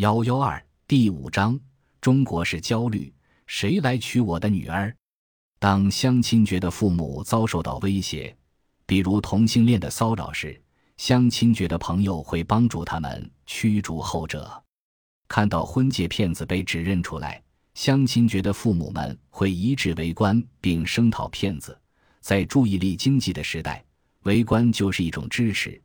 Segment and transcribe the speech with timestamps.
[0.00, 1.60] 幺幺二第五章：
[2.00, 3.12] 中国式焦虑，
[3.46, 4.96] 谁来娶我的女儿？
[5.58, 8.34] 当相亲角的父母遭受到威胁，
[8.86, 10.58] 比如同性恋的骚扰时，
[10.96, 14.50] 相亲角的朋友会帮助他们驱逐后者。
[15.28, 17.42] 看到婚介骗子被指认出来，
[17.74, 21.78] 相亲角的父母们会一致围观并声讨骗子。
[22.22, 23.84] 在注意力经济的时代，
[24.22, 25.78] 围观就是一种支持，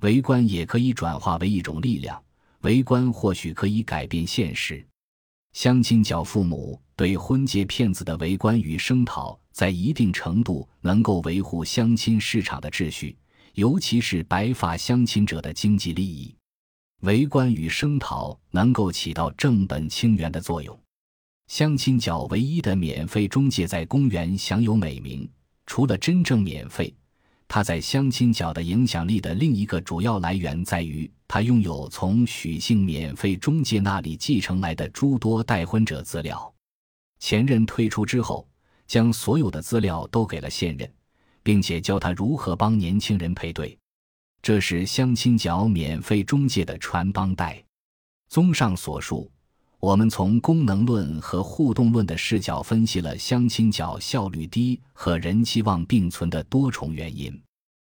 [0.00, 2.20] 围观也可以转化为一种力量。
[2.62, 4.86] 围观或许可以改变现实。
[5.52, 13.16] 相亲角父母对婚介骗子的围观与声讨，在一定程度能够维护相亲市场的秩序，
[13.54, 16.34] 尤其是白发相亲者的经济利益。
[17.00, 20.78] 围观与声讨能够起到正本清源的作用。
[21.48, 25.28] 相亲角唯一的免费中介在公园享有美名，
[25.66, 26.94] 除了真正免费。
[27.52, 36.54] 他在相亲角的影响力的另一个主要来源在于，他拥有从许姓免费中介那里继承来的诸多待婚者资料。
[37.18, 38.48] 前任退出之后，
[38.86, 40.88] 将所有的资料都给了现任，
[41.42, 43.76] 并且教他如何帮年轻人配对。
[44.40, 47.60] 这是相亲角免费中介的传帮带。
[48.28, 49.28] 综上所述。
[49.80, 57.42] 我们从功能论和互动论的视角分析了相亲角效率低和人气旺并存的多重原因。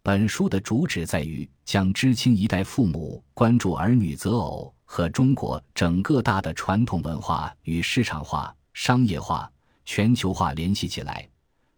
[0.00, 9.50] 本书的主旨在于将知青一代父母关注儿女择偶和中国整个大的传统文化与市场化、商业化、
[9.84, 11.28] 全球化联系起来，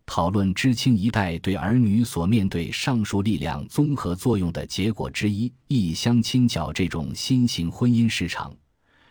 [0.05, 8.55] 讨论知青一代对儿女所面对上述力量综合作用的结果之一——一相亲角这种新型婚姻市场。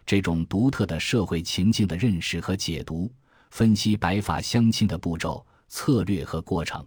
[0.06, 3.12] 这种独特的社会情境的认识和解读，
[3.50, 6.86] 分析白发相亲的步骤、策略和过程，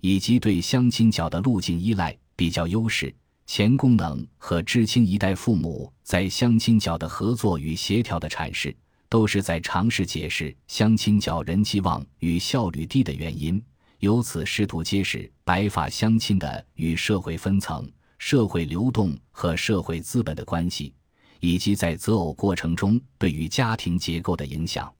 [0.00, 3.14] 以及对相亲角的路径依赖、比较优势、
[3.46, 8.74] 前功能和知青一代父母在相亲角的合作与协调的阐释，
[9.10, 13.62] 都是在尝试解释相亲角人气旺与效率低的原因，
[13.98, 20.94] 由此试图揭示白发相亲的与社会分层、社会流动和社会资本的关系。
[21.40, 24.92] 以及在择偶过程中对于家庭结构的影响，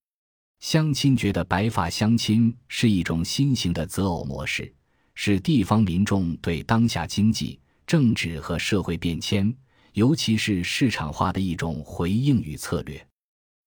[0.60, 4.72] 相亲觉得白发相亲是一种新型的择偶模式，
[5.14, 9.54] 是地方民众对当下经济、政治和社会变迁，
[9.92, 13.04] 尤其是市场化的一种回应与策略。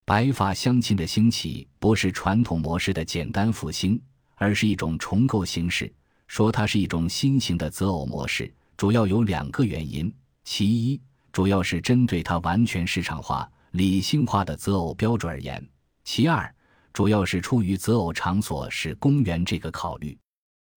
[0.06, 4.02] 白发相亲的兴起不是传统模式的简单复兴，
[4.36, 5.94] 而是一种重构形式。
[6.28, 11.00] 说它是一种新型的择偶模式，主要有两个原因：其一。
[11.32, 15.66] 主要是针对它完全市场化、理性化的择偶标准而言。
[16.04, 16.54] 其二，
[16.94, 20.18] 主要是出于择偶场所是公园这个考虑。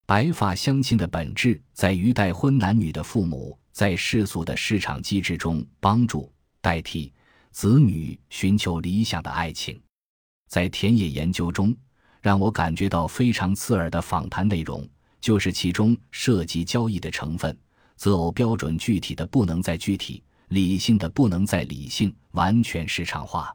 [0.07, 7.13] 白发相亲的本质在于待婚男女的父母在世俗的市场机制中帮助代替
[7.51, 9.81] 子女寻求理想的爱情。
[10.49, 11.75] 在田野研究中，
[12.21, 14.87] 让我感觉到非常刺耳的访谈内容，
[15.21, 17.57] 就是其中涉及交易的成分。
[17.97, 20.24] 择偶标准具体的不能再具体。
[20.49, 23.55] 理性的不能再理性，完全市场化。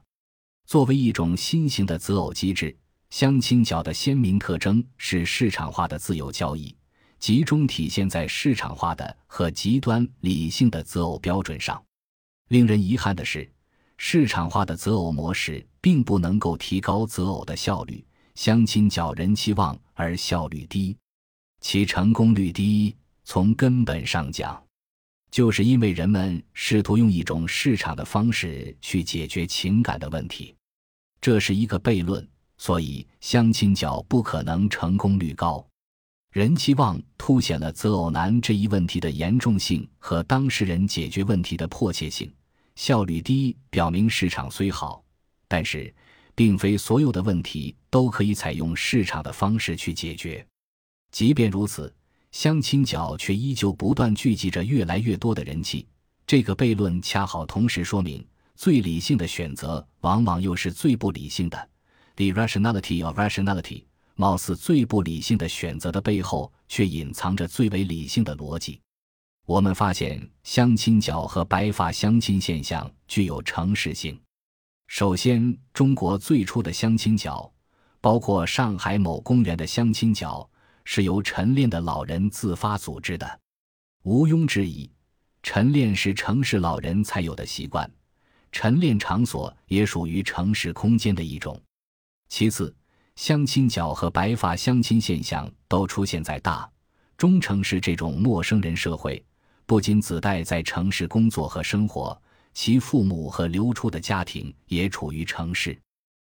[0.65, 2.75] 作为一种新型的择偶机制，
[3.09, 6.75] 相亲角的鲜明特征是市场化的自由交易，
[7.19, 11.83] 集中体现在市场化的和极端理性的择偶标准上。
[12.49, 13.51] 令人遗憾的是，
[13.97, 18.05] 市场化的择偶模式并不能够提高择偶的效率。
[18.35, 20.95] 相亲角人气旺而效率低，
[21.59, 22.95] 其成功率低，
[23.25, 24.63] 从根本上讲。
[25.31, 30.55] 就是因为人们试图用一种市场的方式去解决情感的问题，
[31.21, 35.63] 这是一个悖论，所以相亲角不可能成功率高。
[36.31, 42.31] 人气旺凸显了择偶难这一问题的严重性和当事人解决问题的迫切性，
[42.75, 45.03] 效率低表明市场虽好，
[45.47, 45.93] 但是
[46.33, 50.45] 并非所有的问题都可以采用市场的方式去解决。
[51.11, 51.93] 即便如此。
[52.31, 55.87] 相亲角却依旧不断聚集着越来越多的人气，
[56.27, 58.25] 这个悖论恰好同时说明，
[58.55, 61.69] 最理性的选择往往又是最不理性的。
[62.15, 63.83] The rationality of rationality，
[64.15, 68.79] 貌似最不理性的选择的背后，却隐藏着最为理性的逻辑。
[69.45, 74.19] 我们发现，相亲角和白发相亲现象具有城市性。
[74.85, 77.51] 首先，中国最初的相亲角，
[77.99, 80.47] 包括上海某公园的相亲角。
[80.91, 83.39] 是由晨练的老人自发组织的，
[84.05, 84.89] 毋庸置疑，
[85.43, 87.87] 晨练是城市老人才有的习惯，
[88.51, 91.61] 晨练场所也属于城市空间的一种。
[92.27, 92.75] 其次，
[93.15, 96.67] 相亲角和白发相亲现象都出现在大
[97.15, 99.23] 中城市这种陌生人社会，
[99.67, 102.19] 不仅子代在城市工作和生活，
[102.55, 105.79] 其父母和流出的家庭也处于城市。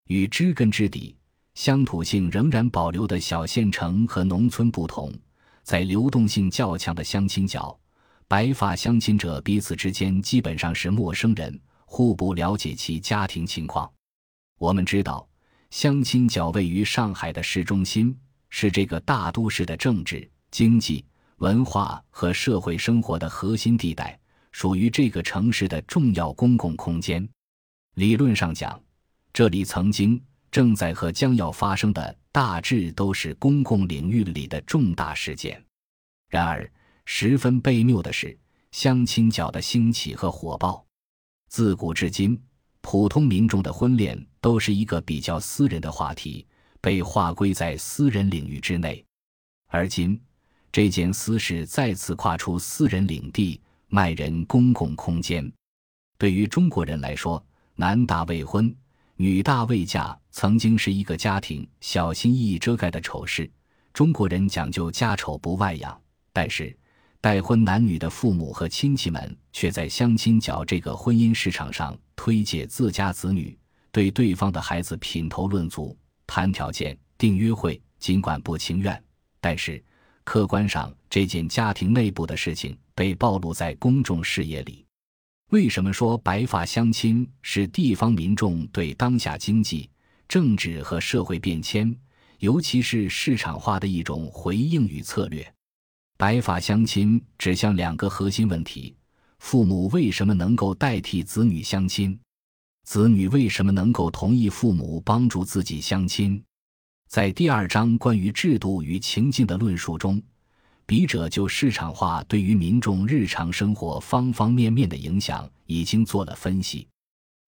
[0.09, 1.17] 与知根知底、
[1.55, 5.13] 乡土性仍然保留的小县城和农村不同，
[5.63, 7.79] 在流动性较强的相亲角，
[8.27, 13.91] 白发相亲者彼此之间基本上是陌生人，互不了解其家庭情况。
[14.59, 15.29] 我们知道，
[15.71, 18.17] 相亲角位于上海的市中心，
[18.49, 21.05] 是这个大都市的政治、经济、
[21.37, 24.19] 文化和社会生活的核心地带，
[24.53, 27.29] 属于这个城市的重要公共空间。
[27.95, 28.81] 理论上讲，
[29.35, 30.19] 这里曾经、
[30.53, 35.61] 正在和将要发生的大致都是公共领域里的重大事件。
[36.29, 36.71] 然而，
[37.07, 38.39] 十分悖谬的是，
[38.71, 40.85] 相亲角的兴起和火爆，
[41.49, 42.39] 自古至今，
[42.83, 46.47] 普通民众的婚恋都是一个比较私人的话题，
[46.83, 49.03] 被划归在私人领域之内。
[49.69, 50.21] 而今，
[50.71, 53.59] 这件私事再次跨出私人领地，
[53.89, 55.51] 迈人公共空间。
[56.19, 57.43] 对于中国人来说，
[57.75, 58.75] 男大未婚。
[59.17, 63.51] 女大未嫁曾经是一个家庭小心翼翼遮盖的丑事。
[63.93, 66.01] 中国人讲究家丑不外扬，
[66.33, 66.77] 但是
[67.21, 73.57] 待婚男女的父母和亲戚们却在相亲角这个婚姻市场上推介自家子女，
[73.91, 77.81] 对对方的孩子品头论足、谈条件、定约会。
[77.99, 79.01] 尽管不情愿，
[79.41, 79.81] 但是
[80.25, 84.85] 客观上这件家庭内部的事情被暴露在公众视野里。
[85.53, 89.87] 为什么说白发相亲是地方民众对当下经济、
[90.27, 91.95] 政治和社会变迁，
[92.39, 95.47] 尤其是市场化的一种回应与策略？
[96.17, 98.97] 白发相亲指向两个核心问题：
[99.41, 102.19] 父母为什么能够代替子女相亲？
[102.85, 106.43] 子女为什么能够同意父母帮助自己相亲？
[107.11, 110.23] 在第二章关于制度与情境的论述中。
[110.93, 116.87] 笔者就市场化对于民众日常生活方方面面的影响已经做了分析。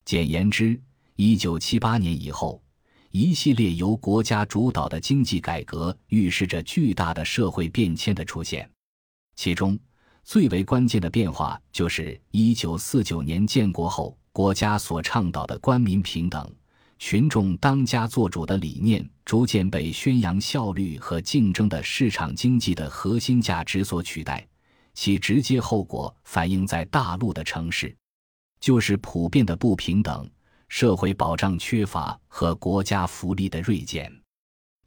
[0.07, 0.81] 简言之，
[1.17, 2.63] 一九七八年以后，
[3.11, 8.67] 一系列由国家主导的经济改革预示着巨大的社会变迁的出现。
[9.37, 9.79] 其中
[10.23, 16.51] 最为关键的变化就是一九四九年建国后，国家所倡导的官民平等。
[16.99, 24.47] 群众当家作主的理念逐渐被宣扬效率和竞争的市场经济的核心价值所取代，
[24.95, 27.95] 其直接后果反映在大陆的城市，
[28.61, 30.31] 就是普遍的不平等、
[30.69, 34.11] 社会保障缺乏和国家福利的锐减。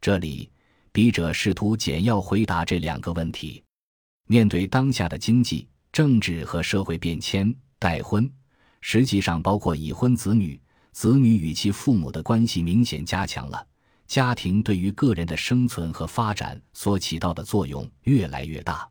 [0.00, 0.50] 这里，
[0.92, 3.62] 笔者试图简要回答这两个问题：
[4.26, 8.28] 面对当下的经济、政治和社会变迁，待婚
[8.80, 10.60] 实际上包括已婚子女。
[10.98, 13.66] 子女与其父母的关系明显加强了，
[14.08, 18.90] 家庭对于个人的生存和发展所起到的作用越来越大。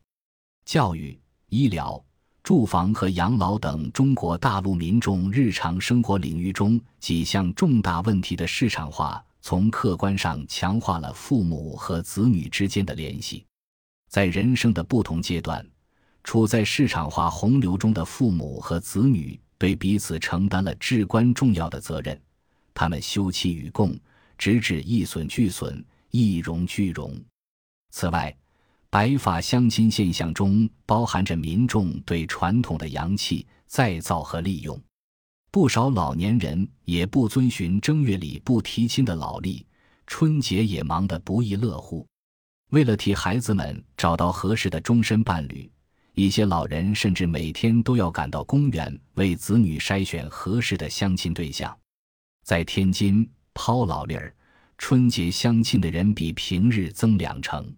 [0.64, 1.20] 教育、
[1.50, 2.02] 医疗、
[2.42, 13.44] 住房和养老等中国大陆民众日常生活领域中几项重大问题的市场化，从客观上强化了父母和子女之间的联系。
[14.08, 15.62] 在人生的不同阶段，
[16.24, 19.38] 处在市场化洪流中的父母和子女。
[19.58, 22.18] 对彼此承担了至关重要的责任，
[22.72, 23.98] 他们休戚与共，
[24.38, 27.14] 直至一损俱损，一荣俱荣。
[27.90, 28.34] 此外，
[28.88, 34.80] 白发相亲现象中包含着民众对传统的阳气再造和利用。
[35.50, 39.66] 不少老年人也不遵循正月里不提亲的老例，
[40.06, 42.06] 春节也忙得不亦乐乎。
[42.70, 45.68] 为了替孩子们找到合适的终身伴侣。
[46.18, 51.72] 一些老人甚至每天都要赶到公园为子女筛选合适的相亲对象。
[52.44, 54.34] 在天津抛老例儿，
[54.78, 57.72] 春节相亲的人比平日增两成。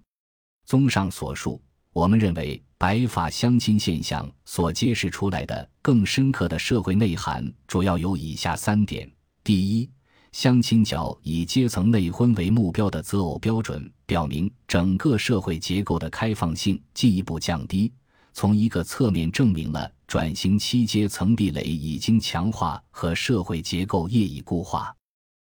[0.64, 1.60] 综上所述，
[1.92, 9.06] 我们认为白发相亲现象所揭示出来的更深刻的社会内涵，主要有以下三点：
[9.44, 9.90] 第一，
[10.32, 17.92] 相亲角以阶层内婚为目标的择偶标准，表明整个社会结构的开放性进一步降低。
[18.32, 24.94] 从一个侧面证明了转型期阶层壁垒已经强化和社会结构业已固化。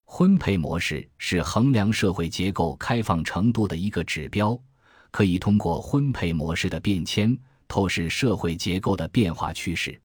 [0.05, 4.57] 婚配模式是衡量社会结构开放程度的一个指标，
[5.11, 10.01] 可以通过婚配模式的变迁透视社会结构的变化趋势。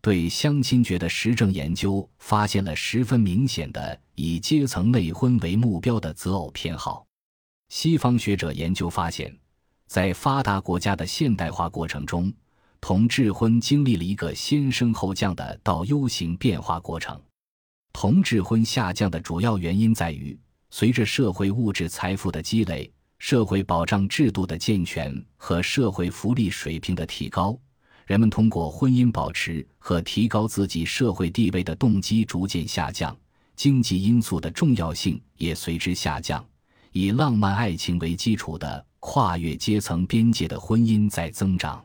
[0.00, 7.04] 对相亲角的实证研究发现了十分明显的以阶层内婚为目标的择偶偏好。
[7.68, 9.41] 西方学者研究发现。
[9.92, 12.32] 在发达国家的现代化过程中，
[12.80, 17.20] 同质婚经历了一个先升后降的倒 U 型变化过程。
[17.92, 20.34] 同质婚下降的主要原因在于，
[20.70, 27.54] 随着社会物质财富的积累、社会保障制度的健全和社会福利水平的提高，
[28.06, 33.14] 人们通过婚姻保持和提高自己社会地位的动机逐渐下降，
[33.56, 36.42] 经济因素的重要性也随之下降。
[36.92, 41.84] 以浪漫爱情为基础的跨越阶层边界的婚姻在增长。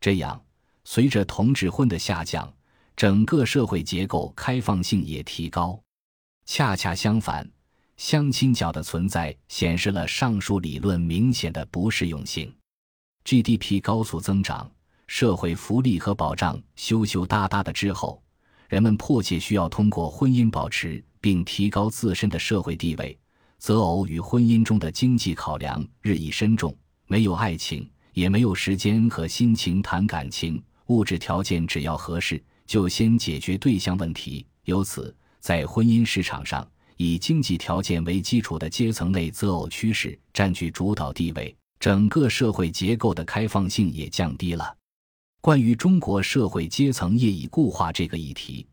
[0.00, 0.42] 这样，
[0.82, 2.50] 随着同质婚的下降，
[2.96, 5.78] 整个社会结构开放性也提高。
[6.46, 7.48] 恰恰相反，
[7.98, 12.52] 相亲角的存在显示了上述理论明显的不适用性。
[13.24, 14.68] GDP 高速增长。
[15.06, 18.22] 社会福利和保障羞羞答答的之后，
[18.68, 23.18] 人们迫切需要通过婚姻保持并提高自身的社会地位。
[23.58, 26.74] 择偶与婚姻中的经济考量日益深重，
[27.06, 34.46] 没有爱情，也没有时间和心情谈感情，物质条件只要合适，就先解决对象问题。
[34.64, 44.76] 由此，在婚姻市场上，以经济条件为基础的阶层内择偶趋势占据主导地位，整个社会结构的开放性也降低了。
[45.40, 48.66] 关于中国社会阶层业已固化这个议题，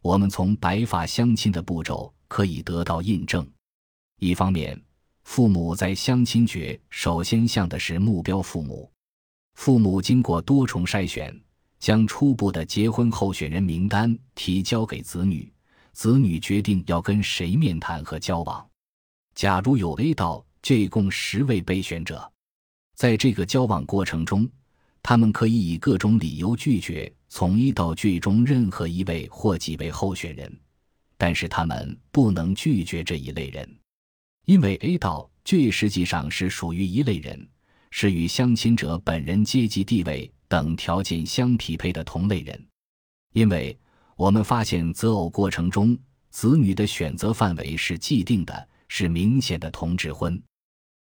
[0.00, 3.46] 我们从白发相亲的步骤可以得到印证。
[4.22, 4.80] 一方面，
[5.24, 8.88] 父母在相亲角首先向的是目标父母，
[9.54, 11.36] 父母经过多重筛选，
[11.80, 15.52] 将初步的结婚候选人名单提交给子女，
[15.92, 18.64] 子女决定要跟谁面谈和交往。
[19.34, 22.32] 假如有 A 到 J 共十位备选者，
[22.94, 24.48] 在这个交往过程中。
[25.02, 30.60] 他们可以以各种理由拒绝从一到剧中任何一位或几位候选人，
[31.18, 33.68] 但是他们不能拒绝这一类人，
[34.44, 37.48] 因为 A 到剧实际上是属于一类人，
[37.90, 42.66] 是与相亲者本人阶级地位等条件相匹配的同类人。
[43.32, 43.78] 因为
[44.16, 45.96] 我们发现择偶过程中
[46.30, 50.40] 子女的选择范围是既定的，是明显的同质婚。